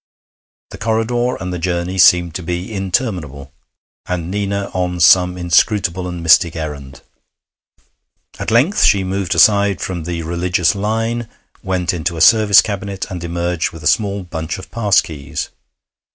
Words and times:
The 0.71 0.79
corridor 0.79 1.35
and 1.35 1.53
the 1.53 1.59
journey 1.59 1.99
seemed 1.99 2.33
to 2.33 2.41
be 2.41 2.73
interminable, 2.73 3.53
and 4.07 4.31
Nina 4.31 4.71
on 4.73 4.99
some 4.99 5.37
inscrutable 5.37 6.07
and 6.07 6.23
mystic 6.23 6.55
errand. 6.55 7.03
At 8.39 8.49
length 8.49 8.81
she 8.83 9.03
moved 9.03 9.35
aside 9.35 9.79
from 9.79 10.05
the 10.05 10.23
religious 10.23 10.73
line, 10.73 11.29
went 11.61 11.93
into 11.93 12.17
a 12.17 12.21
service 12.21 12.63
cabinet, 12.63 13.11
and 13.11 13.23
emerged 13.23 13.71
with 13.73 13.83
a 13.83 13.93
small 13.95 14.23
bunch 14.23 14.57
of 14.57 14.71
pass 14.71 15.01
keys. 15.01 15.49